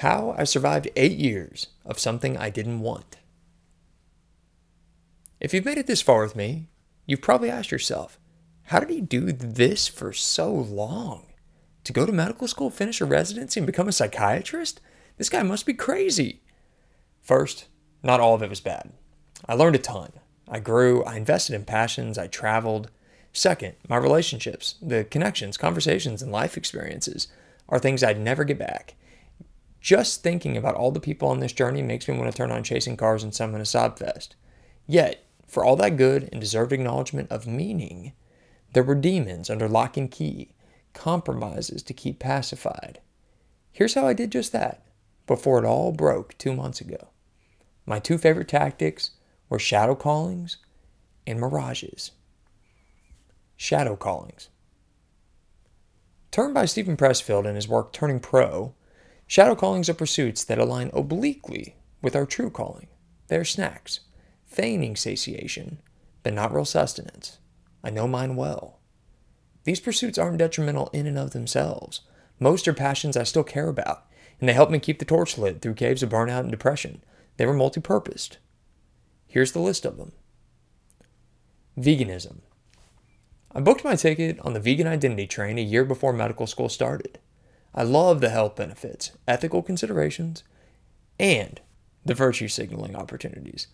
How 0.00 0.34
I 0.36 0.44
survived 0.44 0.90
eight 0.94 1.16
years 1.16 1.68
of 1.86 1.98
something 1.98 2.36
I 2.36 2.50
didn't 2.50 2.80
want. 2.80 3.16
If 5.40 5.54
you've 5.54 5.64
made 5.64 5.78
it 5.78 5.86
this 5.86 6.02
far 6.02 6.22
with 6.22 6.36
me, 6.36 6.68
you've 7.06 7.22
probably 7.22 7.48
asked 7.48 7.70
yourself, 7.70 8.18
how 8.64 8.80
did 8.80 8.90
he 8.90 9.00
do 9.00 9.32
this 9.32 9.88
for 9.88 10.12
so 10.12 10.52
long? 10.52 11.26
To 11.84 11.94
go 11.94 12.04
to 12.04 12.12
medical 12.12 12.46
school, 12.46 12.68
finish 12.68 13.00
a 13.00 13.06
residency, 13.06 13.58
and 13.58 13.66
become 13.66 13.88
a 13.88 13.92
psychiatrist? 13.92 14.82
This 15.16 15.30
guy 15.30 15.42
must 15.42 15.64
be 15.64 15.72
crazy. 15.72 16.42
First, 17.22 17.68
not 18.02 18.20
all 18.20 18.34
of 18.34 18.42
it 18.42 18.50
was 18.50 18.60
bad. 18.60 18.92
I 19.48 19.54
learned 19.54 19.76
a 19.76 19.78
ton. 19.78 20.12
I 20.46 20.60
grew, 20.60 21.04
I 21.04 21.16
invested 21.16 21.54
in 21.54 21.64
passions, 21.64 22.18
I 22.18 22.26
traveled. 22.26 22.90
Second, 23.32 23.76
my 23.88 23.96
relationships, 23.96 24.74
the 24.82 25.04
connections, 25.04 25.56
conversations, 25.56 26.20
and 26.20 26.30
life 26.30 26.58
experiences 26.58 27.28
are 27.68 27.78
things 27.78 28.04
I'd 28.04 28.20
never 28.20 28.44
get 28.44 28.58
back. 28.58 28.94
Just 29.86 30.24
thinking 30.24 30.56
about 30.56 30.74
all 30.74 30.90
the 30.90 30.98
people 30.98 31.28
on 31.28 31.38
this 31.38 31.52
journey 31.52 31.80
makes 31.80 32.08
me 32.08 32.18
want 32.18 32.28
to 32.28 32.36
turn 32.36 32.50
on 32.50 32.64
chasing 32.64 32.96
cars 32.96 33.22
and 33.22 33.32
summon 33.32 33.60
a 33.60 33.64
sob 33.64 34.00
fest. 34.00 34.34
Yet, 34.84 35.24
for 35.46 35.64
all 35.64 35.76
that 35.76 35.96
good 35.96 36.28
and 36.32 36.40
deserved 36.40 36.72
acknowledgement 36.72 37.30
of 37.30 37.46
meaning, 37.46 38.12
there 38.72 38.82
were 38.82 38.96
demons 38.96 39.48
under 39.48 39.68
lock 39.68 39.96
and 39.96 40.10
key, 40.10 40.50
compromises 40.92 41.84
to 41.84 41.94
keep 41.94 42.18
pacified. 42.18 42.98
Here's 43.70 43.94
how 43.94 44.08
I 44.08 44.12
did 44.12 44.32
just 44.32 44.50
that 44.50 44.84
before 45.24 45.62
it 45.62 45.64
all 45.64 45.92
broke 45.92 46.36
two 46.36 46.52
months 46.52 46.80
ago. 46.80 47.10
My 47.86 48.00
two 48.00 48.18
favorite 48.18 48.48
tactics 48.48 49.12
were 49.48 49.60
shadow 49.60 49.94
callings 49.94 50.56
and 51.28 51.38
mirages. 51.38 52.10
Shadow 53.56 53.94
callings. 53.94 54.48
Termed 56.32 56.54
by 56.54 56.64
Steven 56.64 56.96
Pressfield 56.96 57.46
in 57.46 57.54
his 57.54 57.68
work 57.68 57.92
Turning 57.92 58.18
Pro, 58.18 58.74
shadow 59.26 59.54
callings 59.54 59.88
are 59.88 59.94
pursuits 59.94 60.44
that 60.44 60.58
align 60.58 60.90
obliquely 60.92 61.76
with 62.02 62.14
our 62.14 62.26
true 62.26 62.50
calling. 62.50 62.88
They 63.28 63.36
are 63.36 63.44
snacks, 63.44 64.00
feigning 64.46 64.96
satiation, 64.96 65.78
but 66.22 66.34
not 66.34 66.52
real 66.54 66.64
sustenance. 66.64 67.38
I 67.82 67.90
know 67.90 68.06
mine 68.06 68.36
well. 68.36 68.80
These 69.64 69.80
pursuits 69.80 70.18
aren't 70.18 70.38
detrimental 70.38 70.90
in 70.92 71.06
and 71.06 71.18
of 71.18 71.32
themselves. 71.32 72.02
Most 72.38 72.68
are 72.68 72.72
passions 72.72 73.16
I 73.16 73.24
still 73.24 73.42
care 73.44 73.68
about, 73.68 74.06
and 74.40 74.48
they 74.48 74.52
help 74.52 74.70
me 74.70 74.78
keep 74.78 74.98
the 74.98 75.04
torch 75.04 75.38
lit 75.38 75.60
through 75.60 75.74
caves 75.74 76.02
of 76.02 76.10
burnout 76.10 76.40
and 76.40 76.50
depression. 76.50 77.02
They 77.36 77.46
were 77.46 77.54
multi 77.54 77.80
purposed. 77.80 78.38
Here's 79.26 79.52
the 79.52 79.60
list 79.60 79.84
of 79.84 79.96
them 79.96 80.12
Veganism. 81.76 82.38
I 83.52 83.60
booked 83.60 83.84
my 83.84 83.96
ticket 83.96 84.38
on 84.40 84.52
the 84.52 84.60
vegan 84.60 84.86
identity 84.86 85.26
train 85.26 85.58
a 85.58 85.62
year 85.62 85.84
before 85.84 86.12
medical 86.12 86.46
school 86.46 86.68
started. 86.68 87.18
I 87.76 87.82
love 87.82 88.22
the 88.22 88.30
health 88.30 88.56
benefits, 88.56 89.12
ethical 89.28 89.62
considerations, 89.62 90.42
and 91.20 91.60
the 92.06 92.14
virtue 92.14 92.48
signaling 92.48 92.96
opportunities. 92.96 93.66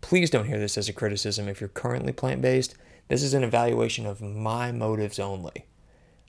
Please 0.00 0.30
don't 0.30 0.46
hear 0.46 0.60
this 0.60 0.78
as 0.78 0.88
a 0.88 0.92
criticism 0.92 1.48
if 1.48 1.60
you're 1.60 1.68
currently 1.68 2.12
plant 2.12 2.42
based. 2.42 2.76
This 3.08 3.24
is 3.24 3.34
an 3.34 3.42
evaluation 3.42 4.06
of 4.06 4.22
my 4.22 4.70
motives 4.70 5.18
only. 5.18 5.66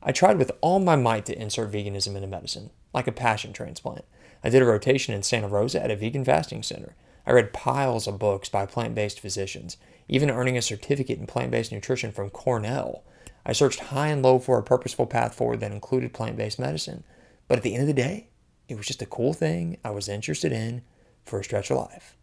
I 0.02 0.12
tried 0.12 0.40
with 0.40 0.52
all 0.62 0.80
my 0.80 0.96
might 0.96 1.26
to 1.28 1.40
insert 1.40 1.72
veganism 1.72 2.16
into 2.16 2.28
medicine, 2.28 2.72
like 2.92 3.06
a 3.06 3.12
passion 3.12 3.54
transplant. 3.54 4.04
I 4.44 4.50
did 4.50 4.64
a 4.64 4.66
rotation 4.66 5.14
in 5.14 5.22
Santa 5.22 5.48
Rosa 5.48 5.82
at 5.82 5.92
a 5.92 5.96
vegan 5.96 6.26
fasting 6.26 6.64
center. 6.64 6.96
I 7.28 7.34
read 7.34 7.54
piles 7.54 8.08
of 8.08 8.18
books 8.18 8.50
by 8.50 8.66
plant 8.66 8.96
based 8.96 9.20
physicians, 9.20 9.78
even 10.08 10.32
earning 10.32 10.58
a 10.58 10.62
certificate 10.62 11.20
in 11.20 11.28
plant 11.28 11.52
based 11.52 11.72
nutrition 11.72 12.12
from 12.12 12.32
Cornell. 12.32 13.04
I 13.46 13.54
searched 13.54 13.80
high 13.80 14.08
and 14.08 14.22
low 14.22 14.40
for 14.40 14.58
a 14.58 14.64
purposeful 14.64 15.08
path 15.08 15.34
forward 15.34 15.60
that 15.62 15.72
included 15.72 16.14
plant 16.14 16.38
based 16.38 16.60
medicine. 16.60 17.04
But 17.48 17.58
at 17.58 17.64
the 17.64 17.74
end 17.74 17.82
of 17.82 17.88
the 17.88 17.94
day, 17.94 18.30
it 18.68 18.76
was 18.78 18.88
just 18.88 19.02
a 19.02 19.08
cool 19.08 19.34
thing 19.34 19.78
I 19.84 19.90
was 19.90 20.08
interested 20.08 20.52
in 20.52 20.84
for 21.26 21.40
a 21.40 21.44
stretch 21.44 21.72
of 21.72 21.78
life. 21.78 22.16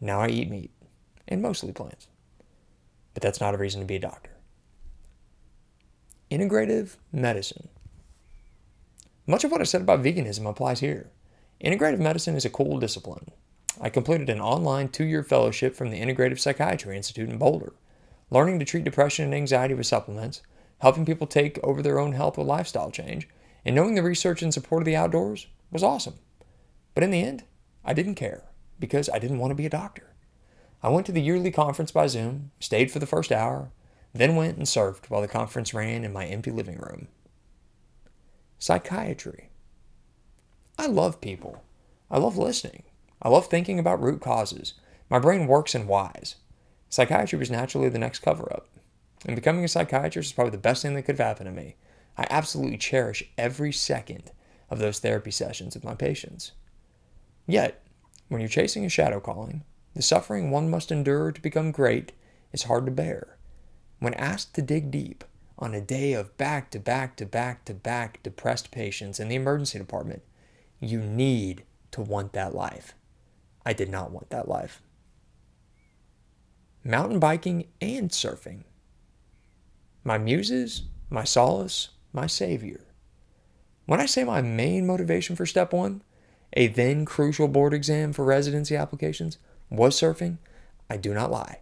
Now 0.00 0.20
I 0.20 0.28
eat 0.28 0.50
meat, 0.50 0.72
and 1.28 1.40
mostly 1.40 1.72
plants. 1.72 2.08
But 3.12 3.22
that's 3.22 3.40
not 3.40 3.54
a 3.54 3.58
reason 3.58 3.80
to 3.80 3.86
be 3.86 3.96
a 3.96 4.00
doctor. 4.00 4.30
Integrative 6.30 6.96
medicine. 7.12 7.68
Much 9.26 9.44
of 9.44 9.52
what 9.52 9.60
I 9.60 9.64
said 9.64 9.82
about 9.82 10.02
veganism 10.02 10.48
applies 10.48 10.80
here. 10.80 11.10
Integrative 11.64 12.00
medicine 12.00 12.36
is 12.36 12.44
a 12.44 12.50
cool 12.50 12.78
discipline. 12.78 13.30
I 13.80 13.88
completed 13.88 14.28
an 14.28 14.40
online 14.40 14.88
two 14.88 15.04
year 15.04 15.22
fellowship 15.22 15.74
from 15.74 15.90
the 15.90 16.00
Integrative 16.00 16.38
Psychiatry 16.38 16.96
Institute 16.96 17.30
in 17.30 17.38
Boulder, 17.38 17.72
learning 18.30 18.58
to 18.58 18.64
treat 18.64 18.84
depression 18.84 19.24
and 19.26 19.34
anxiety 19.34 19.74
with 19.74 19.86
supplements, 19.86 20.42
helping 20.84 21.06
people 21.06 21.26
take 21.26 21.58
over 21.62 21.80
their 21.80 21.98
own 21.98 22.12
health 22.12 22.36
with 22.36 22.46
lifestyle 22.46 22.90
change, 22.90 23.26
and 23.64 23.74
knowing 23.74 23.94
the 23.94 24.02
research 24.02 24.42
in 24.42 24.52
support 24.52 24.82
of 24.82 24.84
the 24.84 24.94
outdoors 24.94 25.46
was 25.70 25.82
awesome. 25.82 26.18
But 26.94 27.02
in 27.02 27.10
the 27.10 27.22
end, 27.22 27.44
I 27.82 27.94
didn't 27.94 28.16
care 28.16 28.42
because 28.78 29.08
I 29.08 29.18
didn't 29.18 29.38
want 29.38 29.50
to 29.50 29.54
be 29.54 29.64
a 29.64 29.70
doctor. 29.70 30.12
I 30.82 30.90
went 30.90 31.06
to 31.06 31.12
the 31.12 31.22
yearly 31.22 31.50
conference 31.50 31.90
by 31.90 32.06
Zoom, 32.06 32.50
stayed 32.60 32.90
for 32.90 32.98
the 32.98 33.06
first 33.06 33.32
hour, 33.32 33.70
then 34.12 34.36
went 34.36 34.58
and 34.58 34.66
surfed 34.66 35.08
while 35.08 35.22
the 35.22 35.26
conference 35.26 35.72
ran 35.72 36.04
in 36.04 36.12
my 36.12 36.26
empty 36.26 36.50
living 36.50 36.76
room. 36.76 37.08
Psychiatry. 38.58 39.48
I 40.78 40.86
love 40.86 41.22
people. 41.22 41.64
I 42.10 42.18
love 42.18 42.36
listening. 42.36 42.82
I 43.22 43.30
love 43.30 43.46
thinking 43.46 43.78
about 43.78 44.02
root 44.02 44.20
causes. 44.20 44.74
My 45.08 45.18
brain 45.18 45.46
works 45.46 45.74
in 45.74 45.86
whys. 45.86 46.34
Psychiatry 46.90 47.38
was 47.38 47.50
naturally 47.50 47.88
the 47.88 47.98
next 47.98 48.18
cover 48.18 48.52
up. 48.52 48.68
And 49.24 49.36
becoming 49.36 49.64
a 49.64 49.68
psychiatrist 49.68 50.30
is 50.30 50.32
probably 50.32 50.50
the 50.50 50.58
best 50.58 50.82
thing 50.82 50.94
that 50.94 51.02
could 51.02 51.18
have 51.18 51.26
happened 51.26 51.48
to 51.48 51.62
me. 51.62 51.76
I 52.16 52.26
absolutely 52.30 52.76
cherish 52.76 53.24
every 53.38 53.72
second 53.72 54.30
of 54.70 54.78
those 54.78 54.98
therapy 54.98 55.30
sessions 55.30 55.74
with 55.74 55.84
my 55.84 55.94
patients. 55.94 56.52
Yet, 57.46 57.82
when 58.28 58.40
you're 58.40 58.48
chasing 58.48 58.84
a 58.84 58.88
shadow 58.88 59.20
calling, 59.20 59.64
the 59.94 60.02
suffering 60.02 60.50
one 60.50 60.70
must 60.70 60.90
endure 60.90 61.32
to 61.32 61.40
become 61.40 61.70
great 61.70 62.12
is 62.52 62.64
hard 62.64 62.86
to 62.86 62.92
bear. 62.92 63.36
When 63.98 64.14
asked 64.14 64.54
to 64.54 64.62
dig 64.62 64.90
deep 64.90 65.24
on 65.58 65.74
a 65.74 65.80
day 65.80 66.12
of 66.12 66.36
back 66.36 66.70
to 66.70 66.78
back 66.78 67.16
to 67.16 67.26
back 67.26 67.64
to 67.66 67.74
back 67.74 68.22
depressed 68.22 68.70
patients 68.70 69.20
in 69.20 69.28
the 69.28 69.36
emergency 69.36 69.78
department, 69.78 70.22
you 70.80 71.00
need 71.00 71.62
to 71.92 72.00
want 72.00 72.32
that 72.32 72.54
life. 72.54 72.94
I 73.64 73.72
did 73.72 73.88
not 73.88 74.10
want 74.10 74.30
that 74.30 74.48
life. 74.48 74.82
Mountain 76.82 77.18
biking 77.18 77.68
and 77.80 78.10
surfing. 78.10 78.64
My 80.06 80.18
muses, 80.18 80.82
my 81.08 81.24
solace, 81.24 81.88
my 82.12 82.26
savior. 82.26 82.82
When 83.86 84.00
I 84.00 84.06
say 84.06 84.22
my 84.22 84.42
main 84.42 84.86
motivation 84.86 85.34
for 85.34 85.46
step 85.46 85.72
one, 85.72 86.02
a 86.52 86.66
then 86.66 87.06
crucial 87.06 87.48
board 87.48 87.72
exam 87.72 88.12
for 88.12 88.22
residency 88.22 88.76
applications, 88.76 89.38
was 89.70 89.98
surfing, 89.98 90.36
I 90.90 90.98
do 90.98 91.14
not 91.14 91.30
lie. 91.30 91.60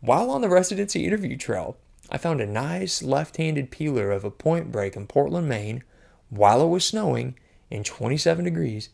While 0.00 0.30
on 0.30 0.42
the 0.42 0.48
residency 0.50 1.06
interview 1.06 1.38
trail, 1.38 1.78
I 2.10 2.18
found 2.18 2.42
a 2.42 2.46
nice 2.46 3.02
left 3.02 3.38
handed 3.38 3.70
peeler 3.70 4.10
of 4.10 4.24
a 4.24 4.30
point 4.30 4.70
break 4.70 4.94
in 4.94 5.06
Portland, 5.06 5.48
Maine, 5.48 5.82
while 6.28 6.62
it 6.62 6.68
was 6.68 6.84
snowing 6.84 7.34
in 7.70 7.82
27 7.82 8.44
degrees 8.44 8.90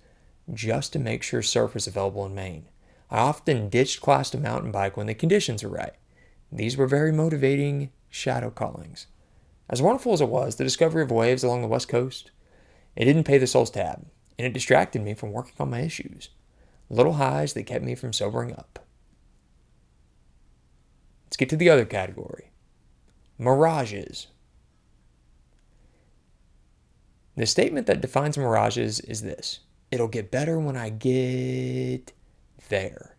just 0.52 0.92
to 0.92 1.00
make 1.00 1.25
sure 1.25 1.42
surf 1.42 1.75
was 1.75 1.88
available 1.88 2.25
in 2.25 2.36
Maine. 2.36 2.66
I 3.10 3.19
often 3.19 3.69
ditched 3.69 4.00
class 4.00 4.30
to 4.30 4.38
mountain 4.38 4.70
bike 4.70 4.96
when 4.96 5.06
the 5.06 5.14
conditions 5.14 5.64
were 5.64 5.70
right. 5.70 5.94
These 6.52 6.76
were 6.76 6.86
very 6.86 7.10
motivating 7.12 7.91
shadow 8.11 8.50
callings. 8.50 9.06
As 9.69 9.83
wonderful 9.83 10.12
as 10.12 10.21
it 10.21 10.28
was, 10.28 10.56
the 10.56 10.65
discovery 10.65 11.03
of 11.03 11.11
waves 11.11 11.43
along 11.43 11.62
the 11.62 11.69
west 11.69 11.89
coast, 11.89 12.31
it 12.94 13.05
didn't 13.05 13.25
pay 13.25 13.39
the 13.39 13.47
soul's 13.47 13.71
tab, 13.71 14.06
and 14.39 14.47
it 14.47 14.53
distracted 14.53 15.03
me 15.03 15.15
from 15.15 15.33
working 15.33 15.55
on 15.59 15.71
my 15.71 15.81
issues. 15.81 16.31
Little 16.89 17.15
highs 17.15 17.53
that 17.55 17.65
kept 17.65 17.84
me 17.84 17.94
from 17.94 18.12
sobering 18.12 18.53
up. 18.53 18.78
Let's 21.27 21.37
get 21.37 21.49
to 21.50 21.56
the 21.56 21.71
other 21.71 21.84
category 21.84 22.50
mirages. 23.39 24.28
The 27.37 27.47
statement 27.47 27.87
that 27.87 28.00
defines 28.00 28.38
mirages 28.38 29.00
is 29.00 29.23
this 29.23 29.61
It'll 29.91 30.09
get 30.09 30.31
better 30.31 30.59
when 30.59 30.76
I 30.76 30.91
get 30.91 32.12
there. 32.69 33.17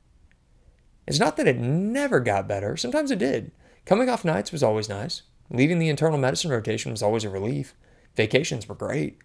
It's 1.05 1.19
not 1.19 1.37
that 1.37 1.47
it 1.47 1.57
never 1.57 2.19
got 2.19 2.47
better, 2.47 2.75
sometimes 2.75 3.11
it 3.11 3.19
did. 3.19 3.51
Coming 3.87 4.09
off 4.09 4.25
nights 4.25 4.51
was 4.51 4.63
always 4.63 4.89
nice. 4.89 5.21
Leaving 5.49 5.79
the 5.79 5.87
internal 5.87 6.17
medicine 6.17 6.51
rotation 6.51 6.91
was 6.91 7.01
always 7.01 7.23
a 7.23 7.29
relief. 7.29 7.73
Vacations 8.17 8.67
were 8.67 8.75
great, 8.75 9.19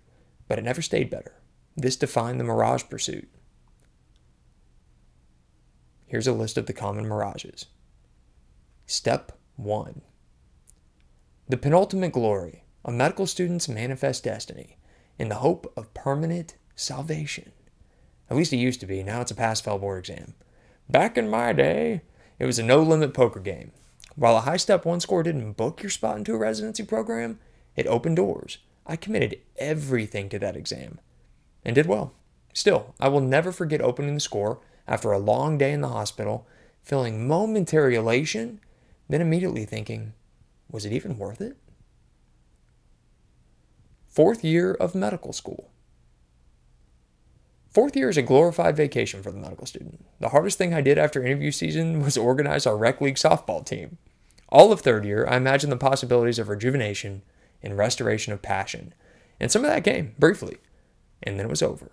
but 0.46 0.56
it 0.56 0.62
never 0.62 0.80
stayed 0.80 1.10
better. 1.10 1.34
This 1.76 1.96
defined 1.96 2.38
the 2.38 2.44
mirage 2.44 2.84
pursuit. 2.88 3.28
Here's 6.06 6.28
a 6.28 6.32
list 6.32 6.56
of 6.56 6.66
the 6.66 6.72
common 6.72 7.08
mirages. 7.08 7.66
Step 8.86 9.32
1 9.56 10.00
The 11.48 11.56
penultimate 11.56 12.12
glory, 12.12 12.62
a 12.84 12.92
medical 12.92 13.26
student's 13.26 13.68
manifest 13.68 14.22
destiny, 14.22 14.78
in 15.18 15.28
the 15.28 15.36
hope 15.36 15.72
of 15.76 15.92
permanent 15.92 16.54
salvation. 16.76 17.50
At 18.30 18.36
least 18.36 18.52
it 18.52 18.58
used 18.58 18.78
to 18.78 18.86
be. 18.86 19.02
Now 19.02 19.22
it's 19.22 19.32
a 19.32 19.34
pass 19.34 19.60
fail 19.60 19.80
board 19.80 19.98
exam. 19.98 20.34
Back 20.88 21.18
in 21.18 21.28
my 21.28 21.52
day, 21.52 22.02
it 22.38 22.46
was 22.46 22.60
a 22.60 22.62
no 22.62 22.80
limit 22.80 23.12
poker 23.12 23.40
game. 23.40 23.72
While 24.14 24.36
a 24.36 24.40
high 24.40 24.58
step 24.58 24.84
one 24.84 25.00
score 25.00 25.22
didn't 25.22 25.52
book 25.52 25.82
your 25.82 25.90
spot 25.90 26.18
into 26.18 26.34
a 26.34 26.38
residency 26.38 26.84
program, 26.84 27.38
it 27.76 27.86
opened 27.86 28.16
doors. 28.16 28.58
I 28.86 28.96
committed 28.96 29.40
everything 29.56 30.28
to 30.30 30.38
that 30.40 30.56
exam 30.56 31.00
and 31.64 31.74
did 31.74 31.86
well. 31.86 32.12
Still, 32.52 32.94
I 33.00 33.08
will 33.08 33.20
never 33.20 33.52
forget 33.52 33.80
opening 33.80 34.14
the 34.14 34.20
score 34.20 34.60
after 34.86 35.12
a 35.12 35.18
long 35.18 35.56
day 35.56 35.72
in 35.72 35.80
the 35.80 35.88
hospital, 35.88 36.46
feeling 36.82 37.26
momentary 37.26 37.94
elation, 37.94 38.60
then 39.08 39.22
immediately 39.22 39.64
thinking, 39.64 40.12
was 40.70 40.84
it 40.84 40.92
even 40.92 41.16
worth 41.18 41.40
it? 41.40 41.56
Fourth 44.06 44.44
year 44.44 44.74
of 44.74 44.94
medical 44.94 45.32
school. 45.32 45.71
Fourth 47.72 47.96
year 47.96 48.10
is 48.10 48.18
a 48.18 48.22
glorified 48.22 48.76
vacation 48.76 49.22
for 49.22 49.30
the 49.30 49.38
medical 49.38 49.66
student. 49.66 50.04
The 50.20 50.28
hardest 50.28 50.58
thing 50.58 50.74
I 50.74 50.82
did 50.82 50.98
after 50.98 51.24
interview 51.24 51.50
season 51.50 52.02
was 52.02 52.18
organize 52.18 52.66
our 52.66 52.76
rec 52.76 53.00
league 53.00 53.14
softball 53.14 53.64
team. 53.64 53.96
All 54.50 54.72
of 54.72 54.82
third 54.82 55.06
year, 55.06 55.26
I 55.26 55.38
imagined 55.38 55.72
the 55.72 55.78
possibilities 55.78 56.38
of 56.38 56.50
rejuvenation 56.50 57.22
and 57.62 57.78
restoration 57.78 58.34
of 58.34 58.42
passion. 58.42 58.92
And 59.40 59.50
some 59.50 59.64
of 59.64 59.70
that 59.70 59.84
came, 59.84 60.14
briefly, 60.18 60.58
and 61.22 61.38
then 61.38 61.46
it 61.46 61.50
was 61.50 61.62
over. 61.62 61.92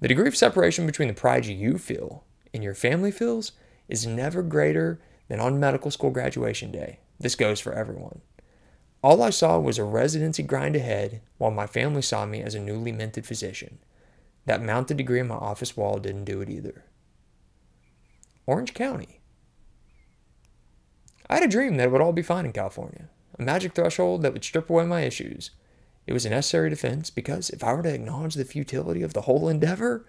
The 0.00 0.08
degree 0.08 0.26
of 0.26 0.36
separation 0.36 0.86
between 0.86 1.06
the 1.06 1.14
pride 1.14 1.46
you 1.46 1.78
feel 1.78 2.24
and 2.52 2.64
your 2.64 2.74
family 2.74 3.12
feels 3.12 3.52
is 3.88 4.08
never 4.08 4.42
greater 4.42 5.00
than 5.28 5.38
on 5.38 5.60
medical 5.60 5.92
school 5.92 6.10
graduation 6.10 6.72
day. 6.72 6.98
This 7.20 7.36
goes 7.36 7.60
for 7.60 7.72
everyone. 7.72 8.22
All 9.04 9.22
I 9.22 9.30
saw 9.30 9.56
was 9.60 9.78
a 9.78 9.84
residency 9.84 10.42
grind 10.42 10.74
ahead 10.74 11.20
while 11.38 11.52
my 11.52 11.68
family 11.68 12.02
saw 12.02 12.26
me 12.26 12.42
as 12.42 12.56
a 12.56 12.60
newly 12.60 12.90
minted 12.90 13.24
physician. 13.24 13.78
That 14.50 14.64
mounted 14.64 14.96
degree 14.96 15.20
on 15.20 15.28
my 15.28 15.36
office 15.36 15.76
wall 15.76 16.00
didn't 16.00 16.24
do 16.24 16.40
it 16.40 16.50
either. 16.50 16.84
Orange 18.46 18.74
County. 18.74 19.20
I 21.28 21.34
had 21.34 21.44
a 21.44 21.46
dream 21.46 21.76
that 21.76 21.84
it 21.84 21.92
would 21.92 22.00
all 22.00 22.12
be 22.12 22.20
fine 22.20 22.46
in 22.46 22.52
California, 22.52 23.10
a 23.38 23.42
magic 23.44 23.76
threshold 23.76 24.22
that 24.22 24.32
would 24.32 24.42
strip 24.42 24.68
away 24.68 24.86
my 24.86 25.02
issues. 25.02 25.52
It 26.04 26.12
was 26.14 26.26
a 26.26 26.30
necessary 26.30 26.68
defense 26.68 27.10
because 27.10 27.50
if 27.50 27.62
I 27.62 27.72
were 27.74 27.84
to 27.84 27.94
acknowledge 27.94 28.34
the 28.34 28.44
futility 28.44 29.02
of 29.04 29.12
the 29.12 29.20
whole 29.20 29.48
endeavor, 29.48 30.04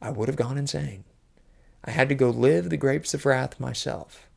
I 0.00 0.10
would 0.10 0.28
have 0.28 0.36
gone 0.36 0.56
insane. 0.56 1.02
I 1.84 1.90
had 1.90 2.08
to 2.10 2.14
go 2.14 2.30
live 2.30 2.70
the 2.70 2.76
grapes 2.76 3.12
of 3.12 3.26
wrath 3.26 3.58
myself. 3.58 4.28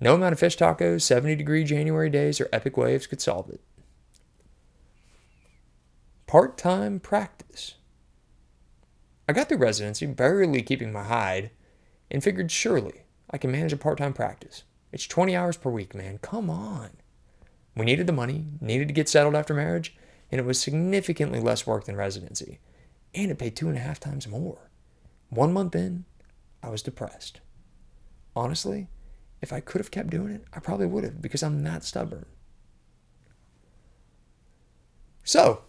No 0.00 0.14
amount 0.14 0.32
of 0.32 0.38
fish 0.38 0.56
tacos, 0.56 1.02
70 1.02 1.36
degree 1.36 1.64
January 1.64 2.08
days, 2.08 2.40
or 2.40 2.48
epic 2.50 2.78
waves 2.78 3.06
could 3.06 3.20
solve 3.20 3.50
it. 3.50 3.60
Part 6.26 6.56
time 6.56 6.98
practice. 6.98 7.74
I 9.30 9.32
got 9.32 9.48
through 9.48 9.58
residency, 9.58 10.06
barely 10.06 10.60
keeping 10.60 10.92
my 10.92 11.04
hide, 11.04 11.52
and 12.10 12.20
figured 12.20 12.50
surely 12.50 13.04
I 13.30 13.38
can 13.38 13.52
manage 13.52 13.72
a 13.72 13.76
part 13.76 13.98
time 13.98 14.12
practice. 14.12 14.64
It's 14.90 15.06
20 15.06 15.36
hours 15.36 15.56
per 15.56 15.70
week, 15.70 15.94
man. 15.94 16.18
Come 16.18 16.50
on. 16.50 16.90
We 17.76 17.84
needed 17.84 18.08
the 18.08 18.12
money, 18.12 18.46
needed 18.60 18.88
to 18.88 18.94
get 18.94 19.08
settled 19.08 19.36
after 19.36 19.54
marriage, 19.54 19.96
and 20.32 20.40
it 20.40 20.44
was 20.44 20.60
significantly 20.60 21.38
less 21.38 21.64
work 21.64 21.84
than 21.84 21.94
residency. 21.94 22.58
And 23.14 23.30
it 23.30 23.38
paid 23.38 23.54
two 23.54 23.68
and 23.68 23.76
a 23.76 23.80
half 23.80 24.00
times 24.00 24.26
more. 24.26 24.68
One 25.28 25.52
month 25.52 25.76
in, 25.76 26.06
I 26.60 26.68
was 26.68 26.82
depressed. 26.82 27.38
Honestly, 28.34 28.88
if 29.40 29.52
I 29.52 29.60
could 29.60 29.80
have 29.80 29.92
kept 29.92 30.10
doing 30.10 30.32
it, 30.32 30.44
I 30.52 30.58
probably 30.58 30.86
would 30.86 31.04
have 31.04 31.22
because 31.22 31.44
I'm 31.44 31.62
that 31.62 31.84
stubborn. 31.84 32.26
So, 35.22 35.62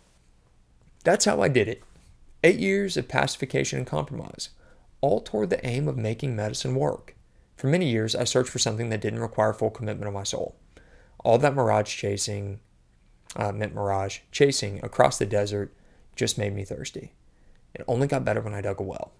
that's 1.03 1.25
how 1.25 1.43
I 1.43 1.47
did 1.47 1.67
it. 1.67 1.83
Eight 2.43 2.59
years 2.59 2.97
of 2.97 3.07
pacification 3.07 3.77
and 3.77 3.87
compromise, 3.87 4.49
all 4.99 5.21
toward 5.21 5.51
the 5.51 5.63
aim 5.63 5.87
of 5.87 5.95
making 5.95 6.35
medicine 6.35 6.73
work. 6.73 7.15
For 7.55 7.67
many 7.67 7.87
years, 7.87 8.15
I 8.15 8.23
searched 8.23 8.49
for 8.49 8.57
something 8.57 8.89
that 8.89 8.99
didn't 8.99 9.19
require 9.19 9.53
full 9.53 9.69
commitment 9.69 10.07
of 10.07 10.15
my 10.15 10.23
soul. 10.23 10.55
All 11.23 11.37
that 11.37 11.53
mirage 11.53 11.95
chasing, 11.95 12.59
uh, 13.35 13.51
meant 13.51 13.75
mirage, 13.75 14.21
chasing 14.31 14.83
across 14.83 15.19
the 15.19 15.27
desert 15.27 15.71
just 16.15 16.39
made 16.39 16.55
me 16.55 16.65
thirsty. 16.65 17.13
It 17.75 17.85
only 17.87 18.07
got 18.07 18.25
better 18.25 18.41
when 18.41 18.55
I 18.55 18.61
dug 18.61 18.79
a 18.79 18.83
well. 18.83 19.11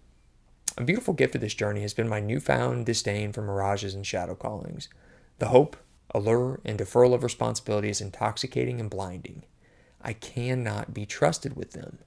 A 0.80 0.84
beautiful 0.84 1.14
gift 1.14 1.36
of 1.36 1.42
this 1.42 1.54
journey 1.54 1.82
has 1.82 1.94
been 1.94 2.10
my 2.10 2.22
newfound 2.22 2.88
disdain 2.88 3.34
for 3.34 3.44
mirages 3.44 3.94
and 3.94 4.06
shadow 4.06 4.34
callings. 4.34 4.90
The 5.38 5.50
hope, 5.50 5.78
allure, 6.16 6.60
and 6.66 6.80
deferral 6.80 7.14
of 7.14 7.24
responsibility 7.24 7.90
is 7.90 8.02
intoxicating 8.02 8.80
and 8.80 8.90
blinding. 8.90 9.44
I 10.02 10.14
cannot 10.14 10.96
be 10.96 11.06
trusted 11.06 11.56
with 11.56 11.74
them. 11.74 12.00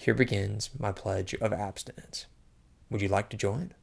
Here 0.00 0.14
begins 0.14 0.70
my 0.78 0.92
pledge 0.92 1.34
of 1.34 1.52
abstinence. 1.52 2.26
Would 2.88 3.02
you 3.02 3.08
like 3.08 3.28
to 3.30 3.36
join? 3.36 3.74